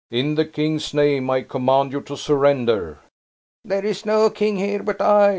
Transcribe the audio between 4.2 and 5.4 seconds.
king here but I!"